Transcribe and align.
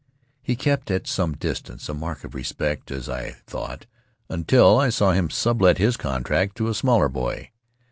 He 0.41 0.55
kept 0.55 0.89
at 0.89 1.05
some 1.05 1.33
distance, 1.33 1.87
a 1.87 1.93
mark 1.93 2.23
of 2.23 2.33
respect, 2.33 2.89
as 2.89 3.07
I 3.07 3.33
thought, 3.45 3.85
until 4.29 4.79
I 4.79 4.89
saw 4.89 5.11
him 5.11 5.29
sublet 5.29 5.77
his 5.77 5.95
contract 5.95 6.57
to 6.57 6.69
a 6.69 6.73
smaller 6.73 7.07
boy. 7.07 7.51